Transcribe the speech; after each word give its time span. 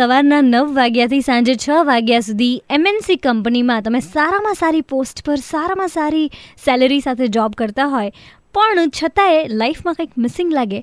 સવારના 0.00 0.38
નવ 0.42 0.72
વાગ્યાથી 0.74 1.22
સાંજે 1.22 1.52
છ 1.56 1.76
વાગ્યા 1.88 2.24
સુધી 2.24 2.54
એમએનસી 2.70 3.16
કંપનીમાં 3.18 3.82
તમે 3.82 4.00
સારામાં 4.06 4.54
સારી 4.54 4.82
પોસ્ટ 4.92 5.22
પર 5.24 5.36
સારામાં 5.44 5.88
સારી 5.88 6.24
સેલેરી 6.64 6.98
સાથે 7.00 7.28
જોબ 7.36 7.56
કરતા 7.56 7.86
હોય 7.86 8.10
પણ 8.54 8.92
છતાંય 8.98 9.56
લાઈફમાં 9.62 9.98
કંઈક 10.00 10.18
મિસિંગ 10.18 10.52
લાગે 10.52 10.76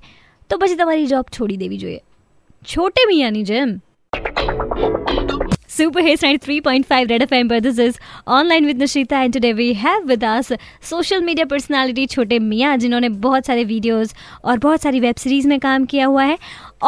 તો 0.50 0.58
પછી 0.58 0.80
તમારી 0.82 1.06
જોબ 1.06 1.32
છોડી 1.38 1.58
દેવી 1.58 1.78
જોઈએ 1.78 2.02
છોટે 2.66 3.08
મિયાની 3.14 3.46
જેમ 3.52 3.76
Super 5.76 6.02
Hits 6.02 6.24
93.5 6.24 7.12
Red 7.12 7.24
FM 7.24 7.48
पर 7.50 7.64
this 7.68 7.80
is 7.80 7.96
online 8.34 8.66
with 8.66 8.78
Nishita 8.80 9.20
and 9.20 9.34
today 9.34 9.54
we 9.54 9.74
have 9.80 10.14
with 10.14 10.30
us 10.34 10.52
social 10.90 11.28
media 11.30 11.48
personality 11.48 12.06
छोटे 12.08 12.40
मियाँ 12.52 12.78
जिन्होंने 12.78 13.10
बहुत 13.26 13.46
सारे 13.46 13.64
वीडियोस 13.72 14.16
और 14.44 14.58
बहुत 14.68 14.82
सारी 14.82 15.00
वेब 15.00 15.26
सीरीज 15.26 15.46
में 15.46 15.60
काम 15.60 15.86
किया 15.86 16.06
हुआ 16.06 16.24
है 16.24 16.38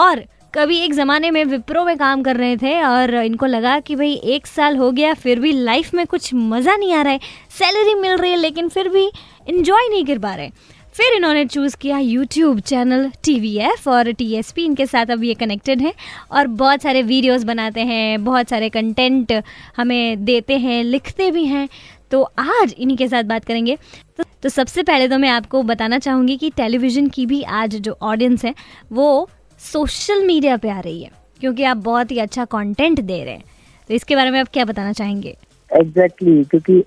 और 0.06 0.24
कभी 0.55 0.79
एक 0.79 0.95
ज़माने 0.95 1.30
में 1.30 1.45
विप्रो 1.45 1.85
में 1.85 1.96
काम 1.98 2.23
कर 2.23 2.37
रहे 2.37 2.57
थे 2.57 2.83
और 2.83 3.14
इनको 3.14 3.46
लगा 3.46 3.79
कि 3.80 3.97
भाई 3.97 4.12
एक 4.12 4.47
साल 4.47 4.77
हो 4.77 4.91
गया 4.92 5.12
फिर 5.15 5.41
भी 5.41 5.52
लाइफ 5.52 5.92
में 5.95 6.06
कुछ 6.06 6.30
मज़ा 6.34 6.77
नहीं 6.77 6.92
आ 6.95 7.02
रहा 7.02 7.12
है। 7.12 7.20
सैलरी 7.51 7.95
मिल 7.95 8.16
रही 8.16 8.30
है 8.30 8.37
लेकिन 8.37 8.69
फिर 8.69 8.89
भी 8.89 9.05
इन्जॉय 9.48 9.89
नहीं 9.89 10.05
कर 10.05 10.19
पा 10.19 10.34
रहे। 10.34 10.51
फिर 10.95 11.16
इन्होंने 11.16 11.45
चूज़ 11.45 11.77
किया 11.77 11.98
YouTube 11.98 12.61
channel 12.61 13.11
T 13.25 13.39
V 13.41 13.56
F 13.59 13.89
और 13.91 14.12
टी 14.12 14.33
एस 14.34 14.52
पी 14.52 14.65
इनके 14.65 14.87
साथ 14.87 15.11
अब 15.11 15.25
ये 15.25 15.34
कनेक्टेड 15.34 15.80
हैं 15.80 15.95
और 16.33 16.47
बहुत 16.59 16.83
सारे 16.83 17.03
वीडियोस 17.05 17.45
बनाते 17.45 17.80
हैं 17.84 18.25
बहुत 18.25 18.48
सारे 18.48 18.69
कंटेंट 18.69 19.42
हमें 19.77 20.25
देते 20.25 20.59
हैं 20.59 20.83
लिखते 20.84 21.30
भी 21.30 21.45
हैं। 21.47 21.69
तो 22.11 22.23
आज 22.39 22.75
इन्हीं 22.78 22.97
के 22.97 23.09
साथ 23.09 23.25
बात 23.25 23.45
करेंगे। 23.45 23.77
तो, 24.19 24.25
तो 24.42 24.48
सबसे 24.48 24.83
पहले 24.83 25.09
तो 25.09 25.19
मैं 25.19 25.28
आपको 25.28 25.62
बताना 25.64 25.98
चाहूँगी 25.98 26.37
कि 26.37 26.51
टेलीविज़न 26.51 27.09
की 27.09 27.27
भी 27.27 27.42
आज 27.42 27.77
जो 27.77 27.98
ऑडियंस 28.03 28.45
है 28.45 28.55
वो 28.92 29.28
सोशल 29.62 30.24
मीडिया 30.27 30.56
पे 30.56 30.69
आ 30.70 30.80
रही 30.80 31.02
है 31.02 31.10
क्योंकि 31.41 31.64
आप 31.64 31.77
बहुत 31.77 32.10
ही 32.10 32.19
अच्छा 32.19 32.45
कंटेंट 32.45 33.00
दे 33.00 33.23
रहे 33.24 33.34
हैं। 33.34 33.45
तो 33.91 33.95
इसके 33.95 34.16
बारे 34.16 34.30
में 34.30 34.41
आप 34.41 34.48
क्या 34.52 34.64
बताना 34.64 34.92
चाहेंगे? 34.92 35.36
एग्जैक्टली 35.70 36.30
exactly, 36.30 36.50
क्योंकि 36.50 36.80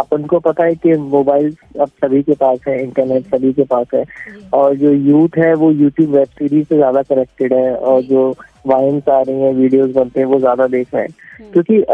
अपन 0.00 0.24
को 0.24 0.38
पता 0.38 0.64
है 0.64 0.74
कि 0.74 0.96
मोबाइल 0.96 1.54
अब 1.80 1.88
सभी 2.04 2.22
के 2.22 2.34
पास 2.34 2.58
है 2.68 2.82
इंटरनेट 2.82 3.26
सभी 3.26 3.52
के 3.52 3.64
पास 3.64 3.86
है। 3.94 4.04
और 4.54 4.74
जो 4.76 4.92
यूथ 4.92 5.38
है 5.38 5.52
वो 5.54 5.70
यूट्यूब 5.72 6.10
वेब 6.10 6.28
सीरीज़ 6.28 6.66
से 6.68 6.76
ज़्यादा 6.76 7.02
कनेक्टेड 7.02 7.52
है 7.52 7.74
और 7.74 8.02
जो 8.02 8.32
वाइन्स 8.66 9.08
आ 9.08 9.20
रही 9.20 9.40
हैं 9.40 9.52
वीडियोस 9.54 9.90
बनते 9.94 10.20
हैं 10.20 10.26
वो 10.26 10.38
ज़्यादा 10.38 10.66
देख 10.68 10.94
रहे 10.94 11.02
हैं। 11.02 11.14
हम्म। 11.38 11.50
क्योंकि 11.52 11.84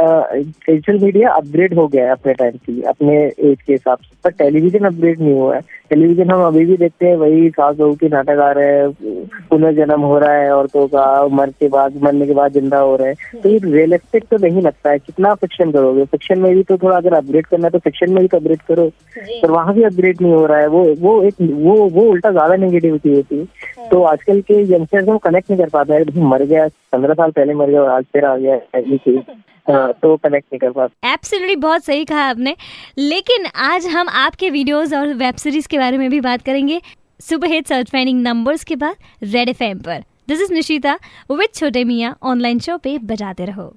सोशल 0.65 0.99
मीडिया 1.05 1.31
अपग्रेड 1.33 1.75
हो 1.75 1.87
गया 1.89 2.05
है 2.05 2.11
अपने 2.13 2.33
टाइम 2.35 2.57
की 2.67 2.83
अपने 2.89 3.15
एज 3.23 3.63
के 3.63 3.73
हिसाब 3.73 3.99
से। 3.99 4.11
पर 4.25 4.31
टेलीविज़न 4.33 4.85
अपग्रेड 4.87 5.21
नहीं 5.21 5.33
हुआ 5.35 5.55
है। 5.55 5.61
टेलीविज़न 5.91 6.31
हम 6.31 6.43
अभी 6.43 6.65
भी 6.67 6.77
देखते 6.77 7.07
हैं 7.07 7.17
वही 7.17 7.49
सास 7.51 7.77
बहू 7.77 7.95
के 7.95 8.09
नाटक 8.09 8.39
आ 8.41 8.51
रहे 8.53 8.67
हैं 8.73 9.25
पुनर्जन्म 9.51 10.01
हो 10.01 10.19
रहा 10.19 10.35
है 10.35 10.53
औरतों 10.55 10.87
का 10.89 11.07
मर 11.29 11.51
के 11.51 11.69
बाद 11.69 11.97
मरने 12.03 12.27
के 12.27 12.35
बाद 12.35 12.53
ज़िंदा 12.53 12.79
हो 12.79 12.95
रहे 12.97 13.09
हैं। 13.09 13.41
तो 13.43 13.49
ये 13.49 13.59
रियलिस्टिक 13.65 14.25
तो 14.31 14.37
नहीं 14.47 14.63
लगता 14.63 14.91
है 14.91 14.99
कितना 14.99 15.35
फिक्शन 15.35 15.73
करोगे? 15.73 16.05
फिक्शन 16.05 16.39
में 16.39 16.55
भी 16.55 16.63
तो 16.63 16.77
थोड़ा 16.79 16.97
अगर 16.97 17.15
अपग्रेड 17.15 17.47
करना 17.47 17.67
है 17.67 17.71
तो 17.71 17.79
फिक्शन 17.81 18.13
में 18.13 18.21
भी 18.23 18.29
तो 18.29 18.37
अपग्रेड 18.37 18.63
करो। 18.69 18.89
पर 19.17 19.51
वहाँ 19.51 19.75
भी 19.75 19.83
अपग्रेड 19.83 20.21
नहीं 20.23 20.33
हो 20.33 20.47
रहा 20.47 20.59
है। 20.59 20.67
वो 20.69 20.85
वो 21.01 21.23
एक 21.23 21.35
वो 21.41 21.75
वो 21.89 22.03
उल्टा 22.11 22.31
ज़्यादा 22.31 22.57
नेगेटिविटी 22.57 23.15
होती 23.15 23.39
है। 23.39 23.45
हाँ। 23.79 23.89
तो 23.89 24.03
आजकल 24.05 24.41
के 24.41 24.61
यंगस्टर्स 24.65 25.07
को 25.07 25.19
कनेक्ट 25.21 25.51
नहीं 25.51 25.61
कर 25.61 25.69
पाता 25.71 25.95
है। 25.95 26.21
मर 26.23 26.43
गया 26.45 26.62
पंद्रह 26.69 27.15
साल 27.15 27.31
पहले 27.31 27.55
मर 27.55 27.71
गया 27.71 27.83
और 27.83 27.89
आज 27.89 28.05
फिर 28.13 28.25
आ 28.25 28.37
गया 28.37 28.55
है 28.55 29.91
तो 29.93 30.17
कनेक्ट 30.17 30.47
नहीं 30.47 30.59
कर 30.59 30.71
पा 30.71 30.85
एब्सोल्युटली 31.05 31.57
बहुत 31.57 31.85
सही 31.85 32.05
कहा 32.05 32.23
आपने। 32.31 32.55
लेकिन 32.99 33.47
आज 33.65 33.87
हम 33.87 34.09
आपके 34.09 34.51
वीडियोस 34.51 34.93
और 34.93 35.13
वेब 35.15 35.35
सीरीज़ 35.35 35.69
के 35.69 35.79
बारे 35.79 35.99
में 35.99 36.09
भी 36.11 36.21
बात 36.21 36.43
करेंगे। 36.43 36.81
Super 37.21 37.49
hit 37.49 37.67
search 37.67 37.91
finding 37.91 38.23
numbers 38.23 38.65
के 38.65 38.77
बाद 38.77 38.97
रेड 39.23 39.49
एफएम 39.49 39.79
पर। 39.79 40.03
This 40.29 40.41
is 40.41 40.53
Nishita 40.53 40.99
with 41.31 41.49
Chhote 41.55 41.85
Miyan 41.85 42.17
online 42.23 42.59
show 42.59 42.77
पे 42.79 42.99
बजाते 43.05 43.45
रहो। 43.45 43.73